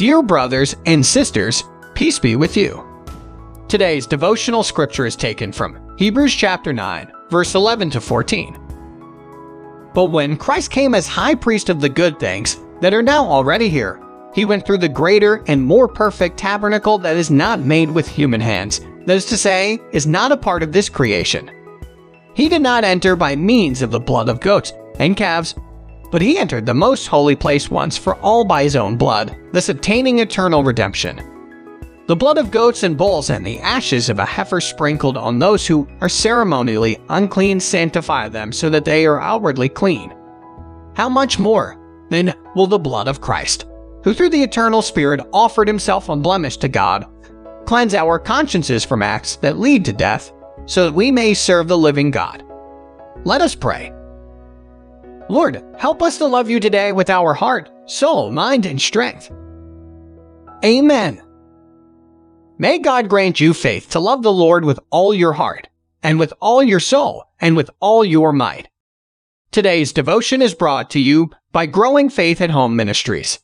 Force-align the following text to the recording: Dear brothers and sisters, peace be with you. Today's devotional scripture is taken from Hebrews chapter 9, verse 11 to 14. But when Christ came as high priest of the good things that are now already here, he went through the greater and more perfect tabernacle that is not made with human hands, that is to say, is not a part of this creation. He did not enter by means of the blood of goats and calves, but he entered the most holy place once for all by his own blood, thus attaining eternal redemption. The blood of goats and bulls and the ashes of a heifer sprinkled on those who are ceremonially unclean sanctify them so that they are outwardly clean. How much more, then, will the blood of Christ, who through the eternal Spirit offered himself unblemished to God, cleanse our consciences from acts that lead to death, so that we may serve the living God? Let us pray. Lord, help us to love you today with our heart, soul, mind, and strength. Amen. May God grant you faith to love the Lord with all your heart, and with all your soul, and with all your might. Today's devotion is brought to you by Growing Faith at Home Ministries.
Dear 0.00 0.22
brothers 0.22 0.74
and 0.86 1.04
sisters, 1.04 1.62
peace 1.92 2.18
be 2.18 2.34
with 2.34 2.56
you. 2.56 2.82
Today's 3.68 4.06
devotional 4.06 4.62
scripture 4.62 5.04
is 5.04 5.14
taken 5.14 5.52
from 5.52 5.94
Hebrews 5.98 6.32
chapter 6.32 6.72
9, 6.72 7.12
verse 7.28 7.54
11 7.54 7.90
to 7.90 8.00
14. 8.00 9.90
But 9.92 10.06
when 10.06 10.38
Christ 10.38 10.70
came 10.70 10.94
as 10.94 11.06
high 11.06 11.34
priest 11.34 11.68
of 11.68 11.82
the 11.82 11.88
good 11.90 12.18
things 12.18 12.56
that 12.80 12.94
are 12.94 13.02
now 13.02 13.26
already 13.26 13.68
here, 13.68 14.00
he 14.34 14.46
went 14.46 14.64
through 14.64 14.78
the 14.78 14.88
greater 14.88 15.44
and 15.48 15.62
more 15.62 15.86
perfect 15.86 16.38
tabernacle 16.38 16.96
that 16.96 17.18
is 17.18 17.30
not 17.30 17.60
made 17.60 17.90
with 17.90 18.08
human 18.08 18.40
hands, 18.40 18.80
that 19.04 19.18
is 19.18 19.26
to 19.26 19.36
say, 19.36 19.78
is 19.92 20.06
not 20.06 20.32
a 20.32 20.36
part 20.38 20.62
of 20.62 20.72
this 20.72 20.88
creation. 20.88 21.50
He 22.32 22.48
did 22.48 22.62
not 22.62 22.84
enter 22.84 23.16
by 23.16 23.36
means 23.36 23.82
of 23.82 23.90
the 23.90 24.00
blood 24.00 24.30
of 24.30 24.40
goats 24.40 24.72
and 24.98 25.14
calves, 25.14 25.54
but 26.10 26.22
he 26.22 26.38
entered 26.38 26.66
the 26.66 26.74
most 26.74 27.06
holy 27.06 27.36
place 27.36 27.70
once 27.70 27.96
for 27.96 28.16
all 28.16 28.44
by 28.44 28.62
his 28.62 28.76
own 28.76 28.96
blood, 28.96 29.36
thus 29.52 29.68
attaining 29.68 30.18
eternal 30.18 30.64
redemption. 30.64 31.20
The 32.06 32.16
blood 32.16 32.38
of 32.38 32.50
goats 32.50 32.82
and 32.82 32.98
bulls 32.98 33.30
and 33.30 33.46
the 33.46 33.60
ashes 33.60 34.08
of 34.08 34.18
a 34.18 34.24
heifer 34.24 34.60
sprinkled 34.60 35.16
on 35.16 35.38
those 35.38 35.64
who 35.64 35.86
are 36.00 36.08
ceremonially 36.08 36.98
unclean 37.08 37.60
sanctify 37.60 38.28
them 38.28 38.50
so 38.50 38.68
that 38.70 38.84
they 38.84 39.06
are 39.06 39.20
outwardly 39.20 39.68
clean. 39.68 40.12
How 40.96 41.08
much 41.08 41.38
more, 41.38 41.78
then, 42.08 42.34
will 42.56 42.66
the 42.66 42.80
blood 42.80 43.06
of 43.06 43.20
Christ, 43.20 43.66
who 44.02 44.12
through 44.12 44.30
the 44.30 44.42
eternal 44.42 44.82
Spirit 44.82 45.20
offered 45.32 45.68
himself 45.68 46.08
unblemished 46.08 46.60
to 46.62 46.68
God, 46.68 47.06
cleanse 47.64 47.94
our 47.94 48.18
consciences 48.18 48.84
from 48.84 49.02
acts 49.02 49.36
that 49.36 49.60
lead 49.60 49.84
to 49.84 49.92
death, 49.92 50.32
so 50.66 50.86
that 50.86 50.92
we 50.92 51.12
may 51.12 51.32
serve 51.32 51.68
the 51.68 51.78
living 51.78 52.10
God? 52.10 52.42
Let 53.24 53.40
us 53.40 53.54
pray. 53.54 53.92
Lord, 55.30 55.62
help 55.78 56.02
us 56.02 56.18
to 56.18 56.26
love 56.26 56.50
you 56.50 56.58
today 56.58 56.90
with 56.90 57.08
our 57.08 57.34
heart, 57.34 57.70
soul, 57.86 58.32
mind, 58.32 58.66
and 58.66 58.82
strength. 58.82 59.30
Amen. 60.64 61.22
May 62.58 62.80
God 62.80 63.08
grant 63.08 63.38
you 63.38 63.54
faith 63.54 63.90
to 63.90 64.00
love 64.00 64.24
the 64.24 64.32
Lord 64.32 64.64
with 64.64 64.80
all 64.90 65.14
your 65.14 65.32
heart, 65.32 65.68
and 66.02 66.18
with 66.18 66.32
all 66.40 66.64
your 66.64 66.80
soul, 66.80 67.26
and 67.40 67.56
with 67.56 67.70
all 67.78 68.04
your 68.04 68.32
might. 68.32 68.68
Today's 69.52 69.92
devotion 69.92 70.42
is 70.42 70.52
brought 70.52 70.90
to 70.90 71.00
you 71.00 71.30
by 71.52 71.66
Growing 71.66 72.10
Faith 72.10 72.40
at 72.40 72.50
Home 72.50 72.74
Ministries. 72.74 73.38